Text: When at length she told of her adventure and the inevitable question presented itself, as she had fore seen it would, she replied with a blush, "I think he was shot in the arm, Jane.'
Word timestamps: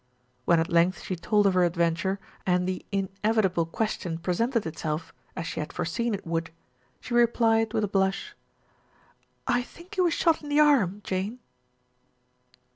When 0.45 0.59
at 0.59 0.71
length 0.73 1.03
she 1.03 1.15
told 1.15 1.45
of 1.45 1.53
her 1.53 1.63
adventure 1.63 2.19
and 2.43 2.67
the 2.67 2.83
inevitable 2.91 3.67
question 3.67 4.17
presented 4.17 4.65
itself, 4.65 5.13
as 5.35 5.45
she 5.45 5.59
had 5.59 5.71
fore 5.71 5.85
seen 5.85 6.15
it 6.15 6.25
would, 6.25 6.49
she 6.99 7.13
replied 7.13 7.71
with 7.71 7.83
a 7.83 7.87
blush, 7.87 8.35
"I 9.45 9.61
think 9.61 9.93
he 9.93 10.01
was 10.01 10.15
shot 10.15 10.41
in 10.41 10.49
the 10.49 10.59
arm, 10.59 11.01
Jane.' 11.03 11.37